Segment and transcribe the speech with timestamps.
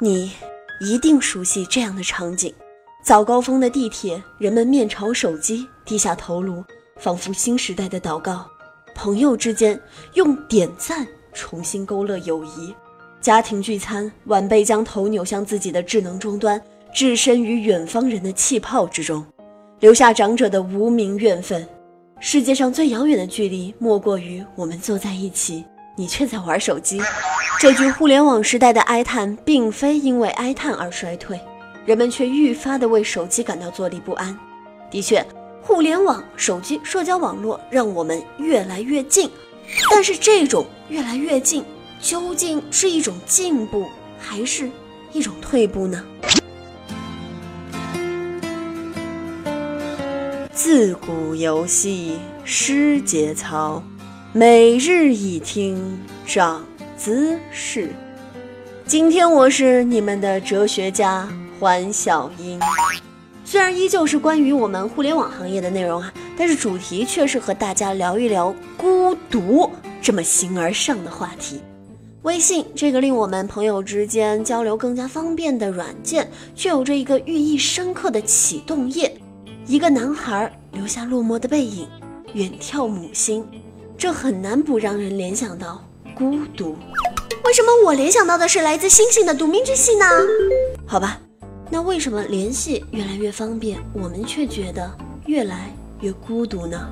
[0.00, 0.30] 你
[0.80, 2.54] 一定熟悉这样的场景：
[3.02, 6.62] 早高峰的地铁，人们面朝手机，低下头颅，
[6.98, 8.46] 仿佛新时代的祷告；
[8.94, 9.80] 朋友之间
[10.14, 12.72] 用点赞重新勾勒友谊；
[13.20, 16.62] 家庭聚餐，晚辈将头扭向自己的智能终端，
[16.94, 19.26] 置身于远方人的气泡之中，
[19.80, 21.66] 留下长者的无名怨愤。
[22.20, 25.64] 世界上最遥远的距离，莫过于我们坐在一起，
[25.98, 27.02] 你却在玩手机。
[27.58, 31.38] 这句互联网时代的哀叹，并非因为哀叹而衰退，
[31.84, 34.38] 人们却愈发的为手机感到坐立不安。
[34.92, 35.26] 的确，
[35.60, 39.28] 互联网、手机、社交网络让我们越来越近，
[39.90, 41.64] 但是这种越来越近，
[42.00, 43.84] 究竟是一种进步，
[44.20, 44.70] 还是
[45.12, 46.04] 一种退步呢？
[50.52, 53.82] 自古游戏失节操，
[54.34, 56.62] 每日一听长
[56.98, 57.88] 姿势。
[58.84, 61.26] 今天我是你们的哲学家
[61.58, 62.60] 环小英，
[63.42, 69.70] 虽然依旧是关于我们互联网行业的内容啊，但是主题却是和大家聊一聊孤独
[70.02, 71.62] 这么形而上的话题。
[72.20, 79.10] 微信这个令我们朋友之间交流更加方便的软件，却有着一个寓意深刻的启动页。
[79.66, 81.88] 一个男孩留下落寞的背影，
[82.34, 83.42] 远眺母星，
[83.98, 85.84] 这很难不让人联想到
[86.16, 86.76] 孤独。
[87.44, 90.06] 为什么我联想到的是来自星星的独命之系呢？
[90.86, 91.20] 好吧，
[91.68, 94.88] 那为什么联系越来越方便，我们却觉得
[95.26, 96.88] 越来越孤独呢？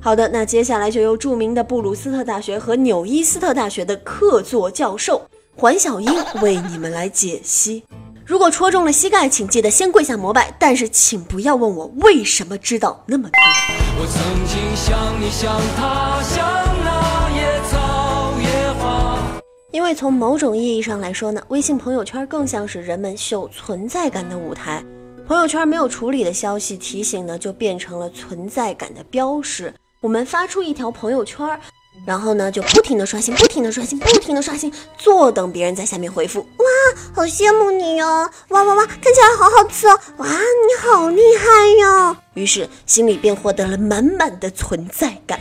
[0.00, 5.22] 好的，那接下来就由著名的布鲁斯特大学和纽伊斯特大学的客座教授
[5.56, 6.08] 环小英
[6.40, 7.82] 为你们来解析。
[8.26, 10.52] 如果戳中了膝盖，请记得先跪下膜拜。
[10.58, 13.40] 但是，请不要问我为什么知道那么多。
[14.00, 16.44] 我曾经想你，像他，像
[16.84, 19.16] 那野草野花。
[19.70, 24.84] 因为从某种意义上来说呢，微信朋友圈更像是人们秀存在感的舞台。
[25.28, 29.72] 朋友圈没有处理的消息提醒呢，就变成了存在感的标识。
[30.00, 31.46] 我们发出一条朋友圈。
[32.04, 36.40] 然后呢，就不停的刷新，不停的刷新，不停的刷新，坐等别人在下面回复。
[36.40, 36.66] 哇，
[37.14, 38.06] 好羡慕你哟！
[38.48, 39.98] 哇哇哇，看起来好好吃哦！
[40.18, 41.46] 哇，你好厉害
[41.80, 42.16] 哟！
[42.34, 45.40] 于是心里便获得了满满的存在感。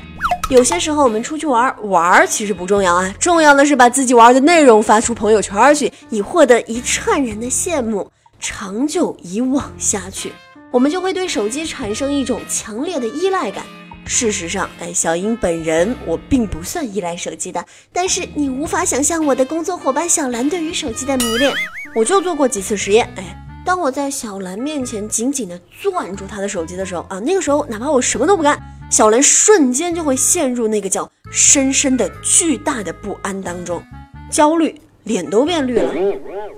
[0.50, 8.10] 有些时候我们出去玩，玩其实不重要啊，重要的是把自己玩的内容发出朋友圈去，以获得一串人的羡慕。
[8.40, 10.32] 长久以往下去，
[10.70, 13.64] 我们就会对手机产生一种强烈的依赖感。
[14.06, 21.52] 事实上，哎，小英本人我并不算依赖手机的，但是你无法想象我的工作伙伴小兰对于手机的迷恋。
[21.96, 23.36] 我就做过几次实验，哎，
[23.66, 28.62] 当我在小兰面前紧紧地攥住她的手机的时候啊，那个时候哪怕我什么都不干，
[28.92, 33.82] 小兰瞬间就会陷入那个叫深深的巨大的不安当中，
[34.30, 35.94] 焦虑，脸都变绿了，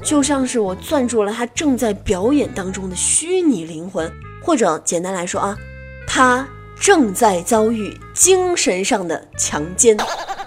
[0.04, 4.12] 就像是我攥住了她正在表演当中的虚拟灵魂，
[4.44, 5.58] 或者简单来说啊，
[6.06, 6.46] 她。
[6.80, 9.98] 正在遭遇精神上的强奸，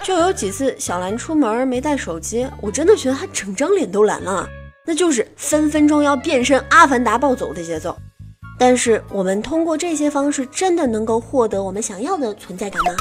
[0.03, 4.49] 就有几次小兰出门没带手机，我真的觉得她整张脸都蓝了，
[4.87, 7.97] 那就是分分钟要变身阿凡达暴走的节奏。
[8.59, 12.93] 但是我们通过这些方式，真的能够获得我们想要的存在感吗？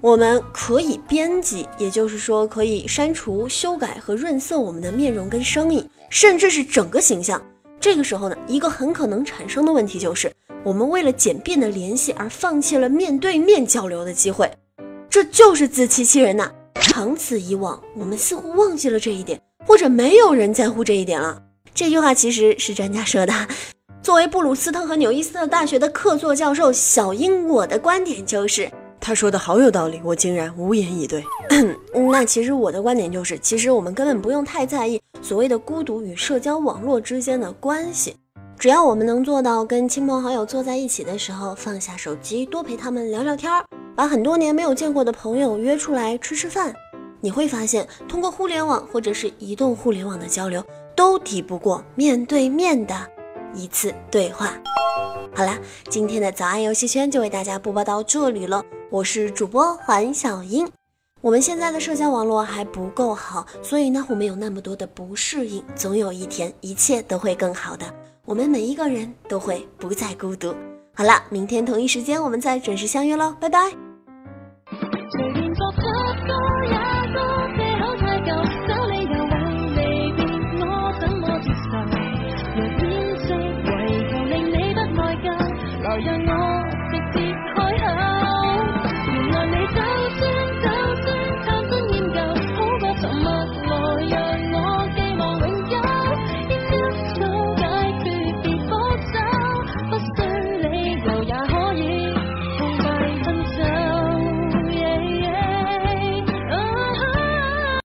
[0.00, 7.40] 我们可以编辑，也就是说可以删除、修改和润色我们的面容跟声音，甚至是整个形象。
[7.80, 10.32] 这个时候呢，一个很可能产生的问题就是。
[10.64, 14.48] 我们为了简便的联系而放弃了面对面交流的机会，
[15.10, 16.50] 这就是自欺欺人呐！
[16.80, 21.42] 长此以往，我们似乎忘记了这一点，或者没有人在乎这一点了。
[21.74, 23.32] 这句话其实是专家说的。
[24.02, 31.24] 作为布鲁斯特和纽伊斯特大学的客座教授小英，我的观点就是，他说的好有道理，我竟然无言以对。
[32.10, 38.14] 那其实我的观点就是，其实我们根本不用太在意所谓的孤独与社交网络之间的关系。
[38.62, 43.64] 只要我们能做到跟亲朋好友坐在一起的时候放下手机，多陪他们聊聊天儿，
[43.96, 46.72] 把很多年没有见过的朋友约出来吃吃饭，
[47.20, 50.64] 你会发现，通过互联网或者是移动互联网的交流，
[50.94, 52.94] 都抵不过面对面的
[53.52, 54.56] 一次对话。
[55.34, 55.58] 好啦，
[55.90, 60.70] 今天的早安游戏圈就为大家播报到这里了，我是主播环小英。
[61.22, 67.86] 我们现在的社交网络还不够好，所以呢，我们有那么多的不适应，总有一天一切都会更好的。
[68.24, 70.52] 我们每一个人都会不再孤独。
[70.92, 73.81] 好了，明天同一时间我们再准时相约喽，拜拜。